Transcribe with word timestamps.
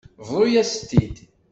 Bḍu-yas-t-id. 0.19 1.15